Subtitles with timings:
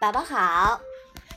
[0.00, 0.80] 宝宝好，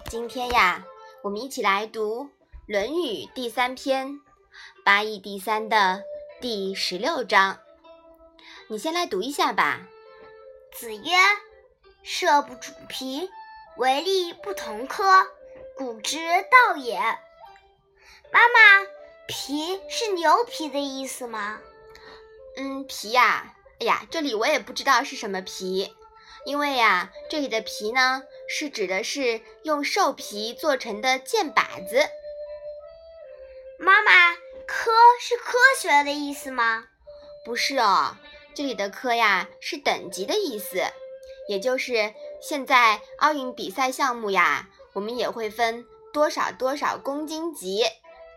[0.07, 0.85] 今天呀，
[1.23, 2.25] 我们一起来读
[2.67, 4.21] 《论语》第三篇
[4.85, 6.03] “八义第三”的
[6.39, 7.57] 第十六章。
[8.67, 9.87] 你先来读一下吧。
[10.73, 11.11] 子曰
[12.03, 13.31] ：“射不主皮，
[13.77, 15.25] 为利不同科，
[15.75, 16.99] 古之道也。”
[18.31, 18.87] 妈妈，
[19.27, 21.59] 皮是牛皮的意思吗？
[22.57, 25.95] 嗯，皮呀，哎呀，这里我也不知道是什么皮。
[26.43, 32.09] 因为呀，这里的皮呢，是指的是用兽皮做成的箭靶子。
[33.79, 34.33] 妈妈，
[34.67, 34.91] 科
[35.21, 36.87] 是科学的意思吗？
[37.45, 38.17] 不是哦，
[38.53, 40.83] 这里的科呀是等级的意思，
[41.47, 47.85] 也就是现在奥运比赛项目呀，我们也会分多少多少公斤级，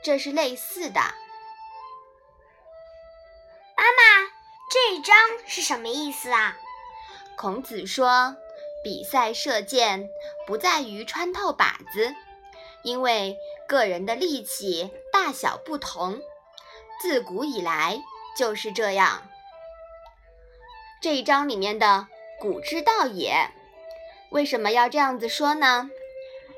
[0.05, 1.01] 这是类似的。
[3.77, 4.31] 妈妈，
[4.71, 6.57] 这一章是什么意思啊？
[7.37, 8.37] 孔子说
[8.85, 10.09] ：“比赛射箭
[10.47, 12.15] 不在于穿透靶子，
[12.83, 16.21] 因为个人的力气大小不同，
[17.01, 18.01] 自古以来
[18.39, 19.27] 就是这样。”
[21.03, 22.07] 这一章里面的
[22.39, 23.51] “古之道也”，
[24.31, 25.91] 为什么要这样子说呢？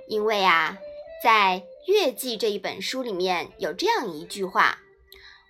[0.09, 0.79] 因为啊，
[1.23, 4.81] 在《乐记》这一本书里面有这样一句话：“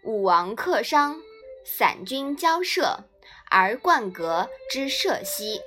[0.05, 1.21] 武王克商，
[1.65, 3.05] 散军交涉。”
[3.49, 5.61] 而冠革之社兮，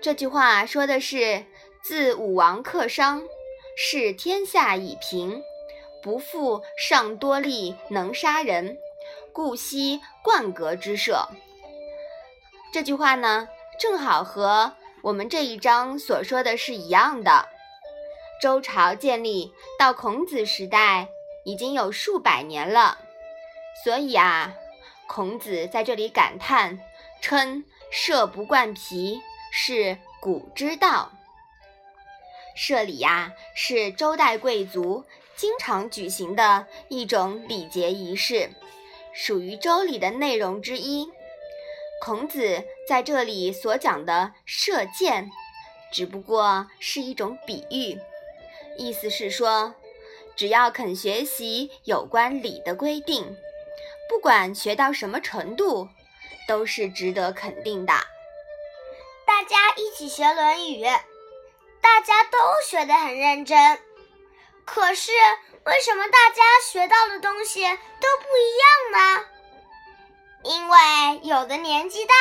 [0.00, 1.44] 这句话说的是：
[1.82, 3.22] 自武王克商，
[3.76, 5.42] 视天下已平，
[6.00, 8.78] 不复尚多力能杀人，
[9.32, 11.28] 故悉冠格之社。
[12.72, 13.48] 这句话呢，
[13.80, 17.48] 正好和我们这一章所说的是一样的。
[18.40, 21.08] 周朝建立到孔子时代
[21.44, 22.98] 已经有数百年了，
[23.84, 24.54] 所以啊。
[25.08, 26.78] 孔子在这里感叹，
[27.22, 29.18] 称射不贯皮
[29.50, 31.12] 是古之道。
[32.54, 35.04] 射礼呀，是周代贵族
[35.36, 38.50] 经常举行的一种礼节仪式，
[39.12, 41.06] 属于周礼的内容之一。
[42.00, 45.30] 孔子在这里所讲的射箭，
[45.92, 47.98] 只不过是一种比喻，
[48.76, 49.74] 意思是说，
[50.36, 53.36] 只要肯学习有关礼的规定。
[54.08, 55.88] 不管学到什么程度，
[56.48, 57.92] 都是值得肯定的。
[59.28, 60.82] 大家一起学《论语》，
[61.82, 63.78] 大家都学得很认真。
[64.64, 65.12] 可是
[65.66, 69.26] 为什么大家学到的东西都不一样呢？
[70.44, 72.14] 因为有的年纪大，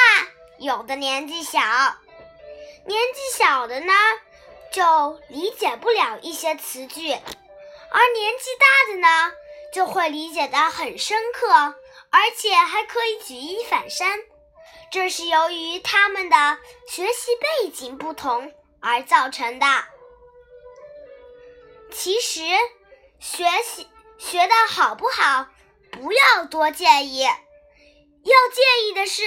[0.59, 1.61] 有的年纪小。
[2.85, 3.93] 年纪小的呢，
[4.73, 9.31] 就理解不了一些词句，而年纪大的呢？
[9.73, 11.53] 就会理解的很深刻，
[12.09, 14.19] 而且还可以举一反三。
[14.91, 19.65] 这是由于他们的学习背景不同而造成的。
[21.91, 22.41] 其实，
[23.19, 23.87] 学习
[24.17, 25.47] 学的好不好，
[25.91, 27.31] 不要多介意，要
[28.53, 29.23] 介意的是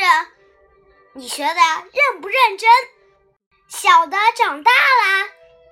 [1.15, 2.71] 你学的认不认真。
[3.69, 5.29] 小的长大了，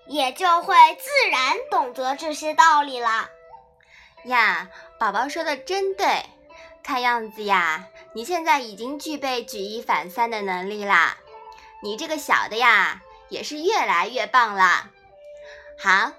[0.06, 3.28] 也就会自然懂得这些道理了。
[4.24, 4.68] 呀，
[4.98, 6.24] 宝宝说的真对，
[6.82, 11.16] 看样子呀，你现在已经具备举一反三的能力啦。
[11.82, 14.90] 你这个小的呀，也是越来越棒了。
[15.78, 16.12] 好，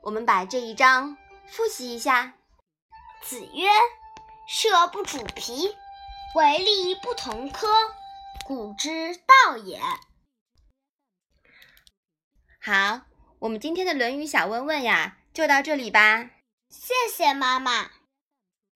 [0.00, 1.16] 我们把这一章
[1.46, 2.34] 复习一下。
[3.22, 3.68] 子曰
[4.48, 5.74] ：“射不主皮，
[6.34, 7.68] 为利不同科，
[8.44, 9.80] 古之道也。”
[12.60, 13.02] 好，
[13.38, 16.30] 我们今天的《论语》小问问呀，就到这里吧。
[16.68, 17.90] 谢谢妈妈。